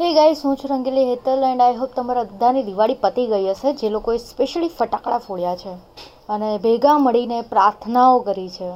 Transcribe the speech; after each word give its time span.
હે 0.00 0.14
ગાઈસ 0.14 0.40
હું 0.44 0.56
છું 0.56 0.70
Rangili 0.70 1.04
Hetal 1.04 1.44
and 1.44 1.62
I 1.62 1.76
hope 1.76 1.90
તમારા 1.96 2.22
બધાની 2.22 2.62
દિવાળી 2.62 2.94
પતી 2.94 3.26
ગઈ 3.26 3.48
હશે. 3.48 3.72
જે 3.72 3.88
લોકોએ 3.88 4.18
સ્પેશિયલી 4.18 4.68
ફટાકડા 4.68 5.18
ફોડ્યા 5.18 5.56
છે 5.56 5.72
અને 6.28 6.58
ભેગા 6.58 6.98
મળીને 6.98 7.40
પ્રાર્થનાઓ 7.40 8.18
કરી 8.18 8.48
છે. 8.48 8.70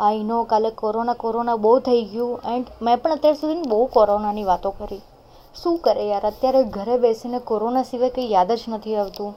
આઈ 0.00 0.22
નો 0.22 0.44
કાલે 0.44 0.70
કોરોના 0.70 1.12
કોરોના 1.12 1.56
બહુ 1.56 1.78
થઈ 1.78 2.02
ગયું 2.02 2.40
એન્ડ 2.44 2.66
મેં 2.82 3.02
પણ 3.02 3.12
અત્યાર 3.12 3.34
સુધી 3.34 3.68
બહુ 3.68 3.86
કોરોનાની 3.86 4.44
વાતો 4.44 4.70
કરી. 4.70 5.00
શું 5.62 5.78
કરે 5.78 6.08
યાર, 6.08 6.26
અત્યારે 6.26 6.64
ઘરે 6.64 6.98
બેસીને 6.98 7.38
કોરોના 7.38 7.82
સિવાય 7.82 8.10
કંઈ 8.10 8.30
યાદ 8.30 8.52
જ 8.52 8.60
નથી 8.68 8.96
આવતું. 8.96 9.34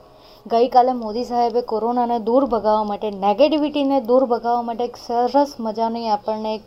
ગઈકાલે 0.48 0.92
મોદી 0.92 1.24
સાહેબે 1.24 1.62
કોરોનાને 1.62 2.20
દૂર 2.20 2.46
ભગાવવા 2.46 2.84
માટે 2.84 3.12
નેગેટિવિટીને 3.12 4.02
દૂર 4.02 4.26
ભગાવવા 4.26 4.62
માટે 4.62 4.84
એક 4.84 4.98
સરસ 4.98 5.54
મજાની 5.60 6.10
આપણને 6.10 6.56
એક 6.56 6.62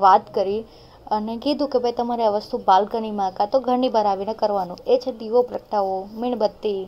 વાત 0.00 0.34
કરી. 0.34 0.64
અને 1.06 1.34
કીધું 1.38 1.70
કે 1.72 1.78
ભાઈ 1.82 1.98
તમારે 1.98 2.24
આ 2.26 2.34
વસ્તુ 2.36 2.56
બાલ્કનીમાં 2.68 3.34
કાં 3.36 3.50
તો 3.52 3.58
ઘરની 3.60 3.92
બહાર 3.94 4.06
આવીને 4.08 4.34
કરવાનું. 4.34 4.78
એ 4.86 4.94
છે 5.02 5.10
દીવો, 5.20 5.40
પ્રગટાવો, 5.42 5.96
મીણબત્તી 6.20 6.82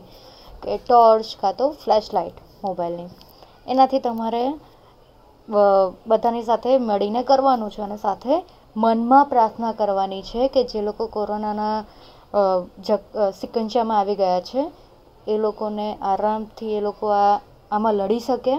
કે 0.63 0.71
ટોર્ચ 0.79 1.29
કાં 1.41 1.55
તો 1.59 1.65
ફ્લેશ 1.81 2.09
લાઇટ 2.15 2.37
મોબાઈલની. 2.63 3.09
એનાથી 3.67 4.01
તમારે 4.01 4.43
બધાની 6.09 6.47
સાથે 6.49 6.71
મળીને 6.79 7.21
કરવાનું 7.23 7.71
છે 7.73 7.81
અને 7.81 7.97
સાથે 7.97 8.35
મનમાં 8.75 9.29
પ્રાર્થના 9.31 9.73
કરવાની 9.73 10.23
છે 10.23 10.41
કે 10.53 10.61
જે 10.71 10.79
લોકો 10.81 11.03
કોરોનાના 11.07 11.77
સિકંજામાં 13.39 13.99
આવી 13.99 14.19
ગયા 14.21 14.41
છે, 14.41 14.61
એ 15.27 15.35
લોકોને 15.37 15.87
આરામથી 16.01 16.73
એ 16.77 16.81
લોકો 16.81 17.05
આ, 17.13 17.35
આમાં 17.71 17.95
લડી 17.99 18.19
શકે. 18.19 18.55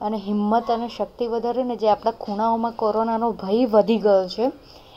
અને 0.00 0.18
હિંમત 0.18 0.70
અને 0.70 0.88
શક્તિ 0.88 1.26
વધારે 1.26 1.62
ને 1.64 1.76
જે 1.76 1.88
આપણા 1.88 2.20
ખૂણાઓમાં 2.20 2.72
કોરોનાનો 2.72 3.30
ભય 3.32 3.66
વધી 3.66 3.98
ગયો 3.98 4.28
છે, 4.28 4.50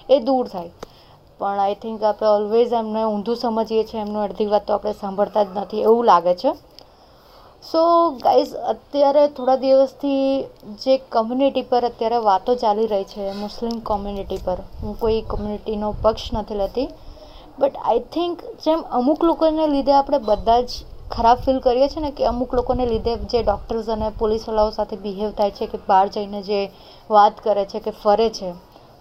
એ 0.10 0.20
દૂર 0.20 0.46
થાય. 0.48 0.72
પણ 1.40 1.60
આઈ 1.60 1.76
થિંક 1.76 2.04
આપણે 2.04 2.28
ઓલવેઝ 2.28 2.74
એમને 2.74 3.02
ઊંધું 3.04 3.36
સમજીએ 3.36 3.84
છીએ, 3.84 4.02
એમનું 4.02 4.24
અડધી 4.24 4.46
વાત 4.46 4.68
તો 4.68 4.74
આપણે 4.74 4.94
સાંભળતા 4.94 5.44
જ 5.44 5.50
નથી, 5.58 5.82
એવું 5.82 6.06
લાગે 6.06 6.34
છે. 6.34 6.52
સો 7.64 7.82
ગાઈઝ 8.24 8.54
અત્યારે 8.54 9.28
થોડા 9.28 9.56
દિવસથી 9.56 10.24
જે 10.84 10.98
કમ્યુનિટી 11.10 11.62
પર 11.62 11.84
અત્યારે 11.86 12.18
વાતો 12.18 12.56
ચાલી 12.56 12.88
રહી 12.88 13.04
છે, 13.04 13.32
મુસ્લિમ 13.34 13.76
કોમ્યુનિટી 13.80 14.38
પર, 14.38 14.60
હું 14.82 15.00
કોઈ 15.00 15.22
કોમ્યુનિટીનો 15.22 15.94
પક્ષ 16.02 16.34
નથી 16.34 16.56
લેતી 16.56 16.88
બટ 17.60 17.76
આઈ 17.86 18.00
થિંક 18.00 18.36
જેમ 18.66 18.80
અમુક 18.92 19.24
લોકોને 19.24 19.68
લીધે 19.68 19.92
આપણે 19.92 20.18
બધા 20.18 20.62
જ 20.62 20.72
ખરાબ 21.14 21.42
ફીલ 21.46 21.58
કરીએ 21.60 21.88
છીએ 21.90 22.02
ને 22.04 22.12
કે 22.12 22.24
અમુક 22.28 22.54
લોકોને 22.58 22.86
લીધે 22.92 23.12
જે 23.32 23.40
ડૉક્ટર્સ 23.44 23.90
અને 23.96 24.08
પોલીસવાળાઓ 24.22 24.72
સાથે 24.78 24.96
બિહેવ 25.02 25.34
થાય 25.40 25.56
છે 25.58 25.68
કે 25.68 25.80
બહાર 25.90 26.06
જઈને 26.16 26.40
જે 26.48 26.62
વાત 27.10 27.42
કરે 27.44 27.66
છે 27.66 27.80
કે 27.80 27.92
ફરે 28.04 28.28
છે, 28.30 28.50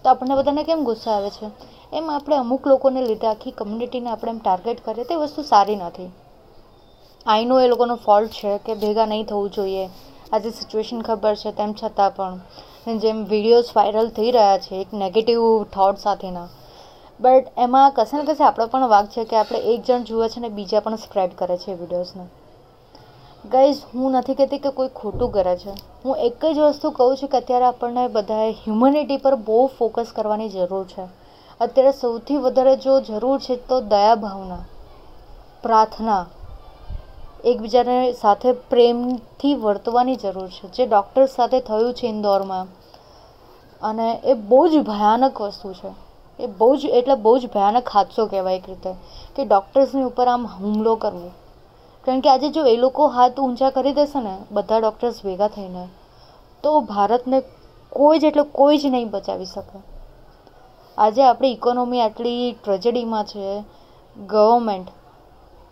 તો 0.01 0.09
આપણને 0.09 0.37
બધાને 0.39 0.63
કેમ 0.63 0.83
ગુસ્સા 0.83 1.15
આવે 1.15 1.31
છે? 1.37 1.47
એમ 1.93 2.09
આપણે 2.09 2.35
અમુક 2.35 2.69
લોકોને 2.71 3.01
લીધે 3.07 3.27
આખી 3.27 3.51
કમ્યુનિટીને 3.51 4.09
આપણે 4.09 4.31
એમ 4.31 4.39
ટાર્ગેટ 4.39 4.83
કરીએ 4.85 5.05
તે 5.05 5.15
વસ્તુ 5.15 5.41
સારી 5.43 5.75
નથી. 5.75 6.09
આઈ 7.25 7.45
નો 7.45 7.59
એ 7.59 7.67
લોકોનો 7.67 7.95
ફોલ્ટ 7.95 8.33
છે 8.39 8.57
કે 8.65 8.75
ભેગા 8.75 9.05
નહીં 9.05 9.25
થવું 9.25 9.49
જોઈએ. 9.49 9.85
આજે 10.33 10.49
સિચ્યુએશન 10.51 11.01
ખબર 11.01 11.35
છે 11.35 11.51
તેમ 11.51 11.73
છતાં 11.73 12.11
પણ. 12.15 12.39
જેમ 13.03 13.17
વિડીયોઝ 13.25 13.71
વાયરલ 13.75 14.09
થઈ 14.09 14.31
રહ્યા 14.31 14.57
છે 14.57 14.81
એક 14.81 14.93
નેગેટિવ 14.93 15.41
થોટ 15.75 15.97
સાથેના. 15.97 16.49
બટ 17.19 17.51
એમાં 17.57 17.91
કશે 17.91 18.17
ને 18.17 18.23
કશે 18.23 18.43
આપણો 18.43 18.67
પણ 18.67 18.87
વાક 18.87 19.09
છે 19.09 19.23
કે 19.23 19.35
આપણે 19.35 19.57
એક 19.57 19.83
જણ 19.83 20.03
જુએ 20.03 20.29
છે 20.29 20.39
ને 20.39 20.49
બીજા 20.49 20.79
પણ 20.79 20.95
સ્પ્રેડ 20.95 21.35
કરે 21.35 21.57
છે 21.57 21.73
વિડીયોઝને 21.73 22.27
ગાઈઝ 23.51 23.77
હું 23.95 24.11
નથી 24.11 24.33
કહેતી 24.33 24.57
કે 24.57 24.69
કોઈ 24.69 24.87
ખોટું 24.95 25.31
કરે 25.31 25.57
છે. 25.57 25.71
હું 26.05 26.17
એક 26.17 26.45
જ 26.45 26.59
વસ્તુ 26.59 26.89
કહું 26.89 27.17
છું 27.17 27.29
કે 27.29 27.37
અત્યારે 27.37 27.65
આપણને 27.65 28.07
બધાએ 28.07 28.51
હ્યુમનિટી 28.51 29.17
પર 29.17 29.35
બહુ 29.35 29.67
ફોકસ 29.67 30.11
કરવાની 30.15 30.49
જરૂર 30.49 30.85
છે. 30.85 31.07
અત્યારે 31.61 31.91
સૌથી 31.91 32.37
વધારે 32.37 32.75
જો 32.75 32.99
જરૂર 32.99 33.39
છે 33.39 33.55
તો 33.55 33.81
દયા 33.81 34.15
ભાવના, 34.15 34.63
પ્રાર્થના, 35.63 36.25
એકબીજાને 37.45 38.13
સાથે 38.13 38.51
પ્રેમથી 38.51 39.55
વર્તવાની 39.55 40.15
જરૂર 40.15 40.47
છે, 40.47 40.67
જે 40.67 40.85
ડૉક્ટર્સ 40.85 41.29
સાથે 41.29 41.59
થયું 41.59 41.93
છે 41.93 42.07
ઇન્દોરમાં. 42.07 42.67
અને 43.81 44.21
એ 44.23 44.33
બહુ 44.33 44.67
જ 44.67 44.81
ભયાનક 44.81 45.41
વસ્તુ 45.41 45.73
છે. 45.73 46.02
એ 46.39 46.47
બહુ 46.47 46.75
જ, 46.75 46.85
એટલે 46.85 47.15
બહુ 47.15 47.37
જ 47.37 47.47
ભયાનક 47.47 47.89
હાદસો 47.89 48.25
કહેવાય 48.25 48.55
એક 48.55 48.69
રીતે, 48.69 48.95
કે 49.35 49.45
ડૉક્ટર્સની 49.45 50.03
ઉપર 50.03 50.27
આમ 50.27 50.45
હુમલો 50.45 50.95
કરવો. 50.95 51.31
કારણ 52.05 52.19
કે 52.19 52.29
આજે 52.29 52.49
જો 52.49 52.65
એ 52.65 52.77
લોકો 52.77 53.07
હાથ 53.07 53.39
ઊંચા 53.39 53.69
કરી 53.69 53.93
દેશે 53.93 54.19
ને, 54.19 54.37
બધા 54.51 54.79
ડૉક્ટર્સ 54.79 55.23
ભેગા 55.23 55.47
થઈને, 55.47 55.87
તો 56.63 56.81
ભારતને 56.81 57.41
કોઈ 57.91 58.19
જ, 58.19 58.23
એટલે 58.25 58.43
કોઈ 58.43 58.77
જ 58.77 58.85
નહીં 58.85 59.09
બચાવી 59.09 59.45
શકે. 59.45 59.77
આજે 60.97 61.23
આપણી 61.23 61.51
ઇકોનોમી 61.51 61.99
આટલી 61.99 62.51
ટ્રેજેડીમાં 62.63 63.23
છે, 63.23 63.63
ગવર્મેન્ટ 64.27 64.87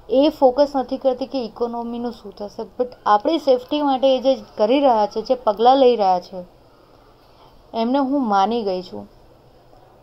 એ 0.10 0.30
ફોકસ 0.30 0.76
નથી 0.76 0.98
કરતી 0.98 1.26
કે 1.26 1.44
ઇકોનોમીનું 1.46 2.12
શું 2.12 2.36
થશે, 2.36 2.64
બટ 2.80 2.94
આપણી 3.06 3.40
સેફટી 3.40 3.82
માટે 3.82 4.16
એ 4.16 4.20
જે 4.20 4.36
કરી 4.58 4.80
રહ્યા 4.80 5.06
છે, 5.06 5.22
જે 5.22 5.36
પગલાં 5.36 5.78
લઈ 5.78 5.96
રહ્યા 5.96 6.20
છે, 6.20 6.44
એમને 7.74 8.00
હું 8.00 8.28
માની 8.28 8.64
ગઈ 8.64 8.82
છું. 8.82 9.08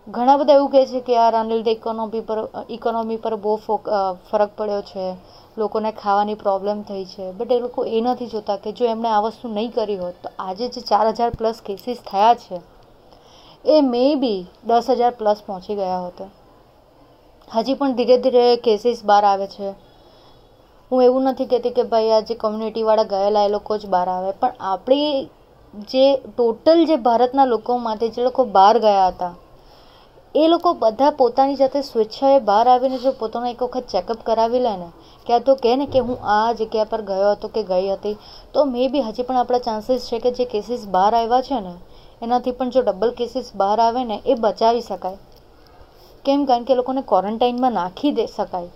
ઘણા 0.08 0.38
બધા 0.38 0.54
એવું 0.54 0.70
કહે 0.70 0.82
છે 0.86 1.00
કે 1.02 1.12
યાર 1.12 1.34
આને 1.34 1.54
ઇકોનોમી 1.72 2.22
પર 2.22 2.38
ઇકોનોમી 2.70 3.19
પર 3.19 3.34
બહુ 3.38 3.52
ફરક 4.26 4.50
પડ્યો 4.54 4.82
છે. 4.84 5.06
લોકોને 5.56 5.91
ખાવાની 5.94 6.36
પ્રોબ્લેમ 6.36 6.78
થઈ 6.84 7.04
છે. 7.06 7.26
બટ 7.34 7.50
એ 7.52 7.60
લોકો 7.60 7.80
એ 7.88 8.00
નથી 8.02 8.28
જોતા 8.28 8.58
કે 8.58 8.70
જો 8.72 8.84
એમણે 8.86 9.08
આ 9.10 9.22
વસ્તુ 9.24 9.47
નહીં 9.50 9.72
કરી 9.72 9.98
હોત, 9.98 10.16
તો 10.18 10.28
આજે 10.38 10.64
જે 10.70 10.80
ચાર 10.82 11.06
હજાર 11.10 11.30
પ્લસ 11.34 11.58
કેસીસ 11.62 12.00
થયા 12.02 12.34
છે, 12.38 12.56
એ 13.64 13.82
મે 13.84 14.02
બી 14.18 14.41
દસ 14.64 14.86
હજાર 14.91 15.14
પ્લસ 15.14 15.38
પહોંચી 15.42 15.76
ગયા 15.76 16.02
હતા. 16.06 16.30
હજી 17.50 17.76
પણ 17.76 17.97
ધીરે 17.97 18.16
ધીરે 18.20 18.44
કેસીસ 18.60 19.00
બહાર 19.04 19.24
આવે 19.24 19.47
છે. 19.48 19.68
હું 20.91 21.02
એવું 21.02 21.26
નથી 21.28 21.48
કહેતી 21.48 21.72
કે 21.72 21.84
ભાઈ 21.86 22.12
આ 22.12 22.22
જે 22.22 22.34
કમ્યુનિટીવાળા 22.36 23.10
ગયેલા 23.10 23.44
એ 23.44 23.50
લોકો 23.50 23.72
જ 23.76 23.88
બહાર 23.88 24.08
આવે. 24.08 24.30
પણ 24.36 24.54
આપણી 24.68 25.16
જે 25.88 26.04
ટોટલ 26.26 26.80
જે 26.86 26.97
ભારતના 27.04 27.47
લોકો 27.47 27.72
માટે 27.80 28.06
જે 28.10 28.20
લોકો 28.22 28.42
બહાર 28.52 28.74
ગયા 28.80 29.10
હતા 29.10 29.32
એ 30.34 30.49
લોકો 30.49 30.75
બધા 30.75 31.11
પોતાની 31.11 31.56
જાતે 31.56 31.81
સ્વેચ્છાએ 31.83 32.41
બહાર 32.41 32.69
આવીને 32.69 32.99
જો 32.99 33.12
પોતાનો 33.12 33.47
એક 33.47 33.62
વખત 33.62 33.87
ચેકઅપ 33.87 34.19
કરાવી 34.22 34.59
લે 34.59 34.77
ને 34.77 34.89
ક્યાં 35.27 35.43
તો 35.43 35.55
કહે 35.55 35.77
ને 35.77 35.87
કે 35.87 35.99
હું 35.99 36.19
આ 36.22 36.53
જગ્યા 36.53 36.84
પર 36.84 37.03
ગયો 37.03 37.33
હતો 37.33 37.49
કે 37.49 37.62
ગઈ 37.62 37.89
હતી, 37.89 38.16
તો 38.53 38.65
મે 38.65 38.89
બી 38.89 39.00
હજી 39.00 39.22
પણ 39.22 39.37
આપણા 39.37 39.59
ચાન્સીસ 39.59 40.09
છે 40.09 40.19
કે 40.19 40.31
જે 40.31 40.44
કેસીસ 40.44 40.87
બહાર 40.87 41.15
આવ્યા 41.15 41.43
છે 41.43 41.61
ને, 41.61 41.75
એનાથી 42.22 42.53
પણ 42.53 42.71
જો 42.71 42.83
ડબલ 42.83 43.11
કેસીસ 43.11 43.53
બહાર 43.56 43.81
આવે 43.81 44.05
ને, 44.05 44.22
એ 44.27 44.34
બચાવી 44.34 44.83
શકાય. 44.83 45.19
કેમ 46.25 46.47
કારણ 46.47 46.65
કે 46.65 46.75
લોકોને 46.75 47.03
ક્વોરન્ટાઇનમાં 47.03 47.72
નાખી 47.72 48.12
દે 48.12 48.27
શકાય. 48.27 48.71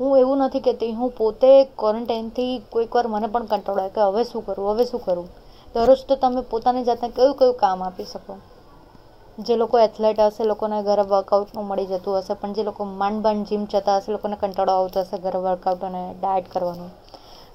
હું 0.00 0.18
એવું 0.18 0.38
નથી 0.38 0.60
કહેતી, 0.60 0.92
હું 0.92 1.10
પોતે 1.10 1.64
ક્વોરન્ટાઇનથી 1.76 2.62
કોઈક 2.70 2.94
વાર 2.94 3.08
મને 3.08 3.26
પણ 3.26 3.46
કંટાળો 3.46 3.80
આવે 3.80 3.90
કે 3.90 4.00
હવે 4.00 4.24
શું 4.24 4.46
કરું, 4.46 4.70
હવે 4.70 4.84
શું 4.84 5.00
કરું? 5.00 5.28
દરરોજ 5.74 6.06
તો 6.06 6.16
તમે 6.16 6.40
પોતાની 6.40 6.84
જાતને 6.84 7.08
કયું 7.08 7.34
કયું 7.34 7.54
કામ 7.54 7.82
આપી 7.82 8.04
શકો? 8.04 8.36
જે 9.38 9.56
લોકો 9.56 9.78
એથ્લેટ 9.78 10.20
હશે, 10.20 10.44
લોકોને 10.44 10.82
ઘરે 10.82 11.02
વર્કઆઉટનું 11.02 11.66
મળી 11.66 11.86
જતું 11.86 12.18
હશે, 12.18 12.34
પણ 12.34 12.52
જે 12.52 12.62
લોકો 12.62 12.84
માંડ 12.84 13.26
જીમ 13.44 13.64
જતા 13.64 13.96
હશે, 13.96 14.12
લોકોને 14.12 14.36
કંટાળો 14.36 14.72
આવતો 14.72 15.00
હશે 15.00 15.18
ઘરે 15.18 15.38
વર્કઆઉટ 15.38 15.84
અને 15.84 16.14
ડાયટ 16.20 16.48
કરવાનું. 16.52 16.90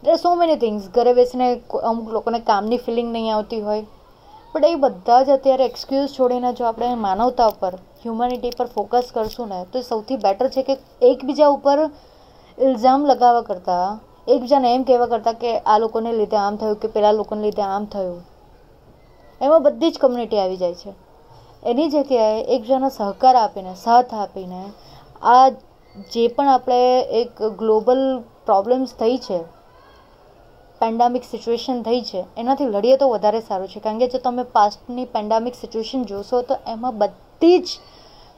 દેર 0.03 0.15
સો 0.15 0.35
મેની 0.35 0.55
થિંગ્સ 0.55 0.89
ઘરે 0.89 1.13
બેસીને 1.13 1.61
અમુક 1.83 2.09
લોકોને 2.09 2.39
કામની 2.39 2.77
ફિલિંગ 2.77 3.11
નહીં 3.11 3.35
આવતી 3.35 3.61
હોય. 3.61 3.83
બટ 4.55 4.65
એ 4.65 4.75
બધા 4.75 5.23
જ 5.23 5.29
અત્યારે 5.29 5.65
એક્સક્યુઝ 5.65 6.09
છોડીને 6.19 6.53
જો 6.53 6.65
આપણે 6.65 6.95
માનવતા 6.95 7.47
ઉપર 7.47 7.75
હ્યુમેનિટી 7.75 8.49
પર 8.57 8.65
ફોકસ 8.65 9.11
કરશું 9.13 9.47
ને, 9.47 9.65
તો 9.73 9.79
એ 9.79 9.81
સૌથી 9.81 10.15
બેટર 10.15 10.47
છે 10.47 10.63
કે 10.63 10.77
એકબીજા 11.01 11.47
ઉપર 11.47 11.89
ઇલ્ઝામ 12.57 13.05
લગાવવા 13.05 13.41
કરતાં, 13.41 13.99
એકબીજાને 14.27 14.75
એમ 14.75 14.83
કહેવા 14.83 15.05
કરતાં 15.05 15.33
કે 15.33 15.59
આ 15.59 15.77
લોકોને 15.77 16.13
લીધે 16.13 16.37
આમ 16.37 16.55
થયું 16.55 16.75
કે 16.75 16.87
પેલા 16.87 17.11
લોકોને 17.11 17.41
લીધે 17.41 17.61
આમ 17.61 17.85
થયું. 17.85 18.21
એમાં 19.41 19.63
બધી 19.63 19.91
જ 19.91 19.99
કમ્યુનિટી 19.99 20.37
આવી 20.37 20.57
જાય 20.57 20.73
છે. 20.73 21.02
એની 21.65 21.89
જગ્યાએ 21.89 22.41
એકબીજાનો 22.41 22.89
સહકાર 22.89 23.35
આપીને, 23.35 23.75
સાથ 23.75 24.13
આપીને 24.13 24.61
આ 25.21 25.49
જે 26.11 26.27
પણ 26.27 26.47
આપણે 26.47 27.01
એક 27.01 27.43
ગ્લોબલ 27.43 28.01
પ્રોબ્લેમ્સ 28.45 28.93
થઈ 28.99 29.17
છે, 29.17 29.39
પેન્ડામિક 30.79 31.23
સિચ્યુએશન 31.23 31.81
થઈ 31.81 32.01
છે, 32.01 32.25
એનાથી 32.37 32.65
લડીએ 32.65 32.97
તો 32.97 33.09
વધારે 33.09 33.41
સારું 33.41 33.67
છે. 33.67 33.79
કારણ 33.79 33.99
કે 33.99 34.07
જો 34.07 34.17
તમે 34.17 34.43
પાસ્ટની 34.43 35.05
પેન્ડામિક 35.05 35.55
સિચ્યુએશન 35.55 36.03
જોશો 36.03 36.41
તો 36.41 36.55
એમાં 36.67 36.97
બધી 36.97 37.59
જ 37.59 37.67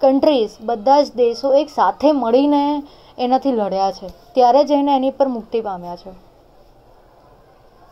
કન્ટ્રીઝ, 0.01 0.51
બધા 0.61 1.01
જ 1.01 1.07
દેશો 1.15 1.53
એક 1.53 1.69
સાથે 1.69 2.11
મળીને 2.11 2.83
એનાથી 3.17 3.51
લડ્યા 3.51 3.91
છે. 3.91 4.07
ત્યારે 4.07 4.63
જઈને 4.63 4.95
એની 4.95 5.09
પર 5.09 5.27
મુક્તિ 5.27 5.61
પામ્યા 5.61 5.95
છે. 5.95 6.24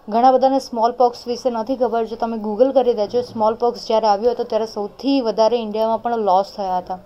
ઘણા 0.08 0.32
બધાને 0.36 0.60
સ્મોલ 0.60 0.92
પોક્સ 0.92 1.20
વિશે 1.28 1.50
નથી 1.50 1.76
ખબર. 1.76 2.08
જો 2.08 2.16
તમે 2.16 2.38
ગૂગલ 2.38 2.72
કરી 2.72 2.94
દેજો 2.94 3.20
સ્મોલ 3.24 3.56
પોક્સ 3.56 3.86
જ્યારે 3.88 4.08
આવ્યો 4.08 4.34
હતો 4.34 4.44
ત્યારે 4.44 4.66
સૌથી 4.68 5.22
વધારે 5.22 5.58
ઇન્ડિયામાં 5.58 6.02
પણ 6.02 6.26
લોસ 6.30 6.52
થયા 6.52 6.80
હતા. 6.82 6.98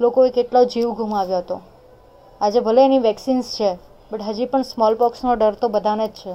લોકોએ 0.00 0.30
કેટલો 0.30 0.64
જીવ 0.64 0.88
ગુમાવ્યો 0.92 1.40
હતો. 1.40 1.60
આજે 2.40 2.60
ભલે 2.60 2.84
એની 2.84 2.98
વેક્સિન્સ 2.98 3.54
છે 3.56 3.70
બટ 4.10 4.22
હજી 4.22 4.46
પણ 4.46 4.62
સ્મોલ 4.62 4.94
પોક્સનો 4.94 5.36
ડર 5.36 5.54
તો 5.54 5.68
બધાને 5.68 6.06
જ 6.08 6.12
છે. 6.12 6.34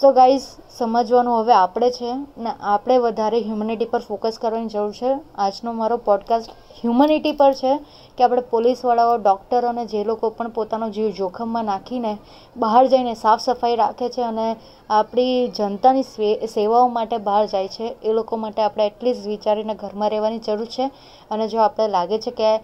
સો 0.00 0.12
ગાઈઝ 0.12 0.42
સમજવાનું 0.78 1.36
હવે 1.40 1.52
આપણે 1.52 1.90
છે 1.90 2.10
ને 2.38 2.50
આપણે 2.62 2.96
વધારે 2.98 3.38
હ્યુમનિટી 3.40 3.84
પર 3.84 4.00
ફોકસ 4.00 4.36
કરવાની 4.40 4.66
જરૂર 4.66 4.92
છે. 4.92 5.10
આજનો 5.38 5.72
મારો 5.72 5.96
પોડકાસ્ટ 5.96 6.50
હ્યુમનિટી 6.82 7.32
પર 7.32 7.52
છે 7.52 7.72
કે 8.18 8.24
આપણે 8.24 8.42
પોલીસવાળાઓ 8.50 9.16
ડૉક્ટરો 9.16 9.68
અને 9.68 9.84
જે 9.86 10.04
લોકો 10.04 10.30
પણ 10.30 10.48
પોતાનો 10.48 10.88
જીવ 10.90 11.08
જોખમમાં 11.10 11.64
નાખીને 11.64 12.12
બહાર 12.56 12.86
જઈને 12.86 13.14
સાફ 13.14 13.40
સફાઈ 13.40 13.76
રાખે 13.76 14.08
છે 14.08 14.22
અને 14.22 14.46
આપણી 14.90 15.48
જનતાની 15.48 16.04
સેવાઓ 16.46 16.88
માટે 16.88 17.18
બહાર 17.18 17.46
જાય 17.46 17.68
છે, 17.68 17.96
એ 18.04 18.12
લોકો 18.12 18.36
માટે 18.36 18.62
આપણે 18.62 18.86
એટલીસ્ટ 18.86 19.26
વિચારીને 19.26 19.74
ઘરમાં 19.74 20.10
રહેવાની 20.10 20.38
જરૂર 20.38 20.66
છે. 20.66 20.90
અને 21.30 21.48
જો 21.48 21.58
આપણે 21.58 21.88
લાગે 21.88 22.18
છે 22.18 22.30
કે 22.30 22.54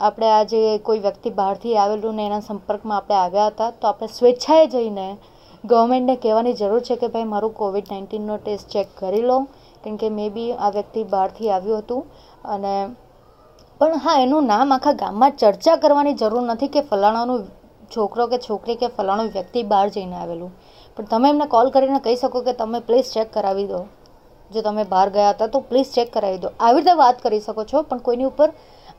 આપણે 0.00 0.30
આજે 0.30 0.78
કોઈ 0.78 0.98
વ્યક્તિ 0.98 1.30
બહારથી 1.30 1.76
આવેલું 1.76 2.14
ને 2.14 2.26
એના 2.26 2.40
સંપર્કમાં 2.40 2.96
આપણે 2.96 3.16
આવ્યા 3.16 3.46
હતા, 3.46 3.70
તો 3.70 3.88
આપણે 3.88 4.08
સ્વેચ્છાએ 4.18 4.66
જઈને 4.66 5.08
ગવર્મેન્ટને 5.64 6.16
કહેવાની 6.16 6.52
જરૂર 6.52 6.80
છે 6.80 6.96
કે 6.96 7.08
ભાઈ 7.08 7.24
મારું 7.24 7.54
કોવિડ 7.54 7.90
નાઇન્ટીનનો 7.90 8.36
ટેસ્ટ 8.36 8.68
ચેક 8.68 8.88
કરી 8.96 9.22
લો. 9.22 9.46
કેમ 9.84 9.96
કે 9.96 10.08
મે 10.08 10.28
બી 10.30 10.52
આ 10.52 10.70
વ્યક્તિ 10.70 11.04
બહારથી 11.04 11.50
આવ્યું 11.50 11.78
હતું. 11.78 12.04
અને 12.44 12.96
પણ 13.80 13.98
હા, 13.98 14.20
એનું 14.20 14.46
નામ 14.46 14.72
આખા 14.72 14.92
ગામમાં 14.92 15.30
ચર્ચા 15.30 15.76
કરવાની 15.76 16.14
જરૂર 16.14 16.42
નથી 16.42 16.68
કે 16.68 16.80
ફલાણાનું 16.80 17.46
છોકરો 17.90 18.26
કે 18.26 18.38
છોકરી 18.38 18.76
કે 18.76 18.86
ફલાણું 18.86 19.28
વ્યક્તિ 19.28 19.62
બહાર 19.62 19.88
જઈને 19.88 20.16
આવેલું. 20.16 20.50
પણ 20.96 21.04
તમે 21.04 21.28
એમને 21.28 21.46
કોલ 21.46 21.70
કરીને 21.70 21.98
કહી 21.98 22.16
શકો 22.16 22.40
કે 22.40 22.52
તમે 22.52 22.80
પ્લીઝ 22.80 23.12
ચેક 23.12 23.32
કરાવી 23.32 23.66
દો. 23.66 23.86
જો 24.50 24.62
તમે 24.62 24.84
બહાર 24.84 25.08
ગયા 25.10 25.30
હતા 25.30 25.46
તો 25.46 25.60
પ્લીઝ 25.60 25.90
ચેક 25.92 26.12
કરાવી 26.12 26.38
દો. 26.38 26.48
આવી 26.60 26.80
રીતે 26.80 26.92
વાત 26.92 27.22
કરી 27.22 27.40
શકો 27.40 27.64
છો, 27.64 27.82
પણ 27.82 27.98
કોઈની 27.98 28.24
ઉપર 28.24 28.48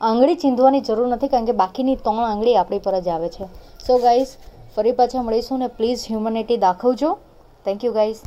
આંગળી 0.00 0.34
ચીંધવાની 0.34 0.80
જરૂર 0.80 1.08
નથી, 1.08 1.28
કારણ 1.28 1.44
કે 1.44 1.52
બાકીની 1.52 1.96
ત્રણ 1.96 2.24
આંગળી 2.24 2.56
આપણી 2.56 2.78
પર 2.78 3.00
જ 3.00 3.08
આવે 3.08 3.28
છે. 3.28 3.44
સો 3.86 3.98
ગાઈઝ 3.98 4.32
ફરી 4.76 4.92
પાછા 4.92 5.22
મળીશું 5.22 5.58
ને 5.58 5.66
please 5.68 6.04
humanity 6.10 6.56
દાખવજો. 6.56 7.18
Thank 7.64 7.84
you 7.84 7.92
guys 7.92 8.16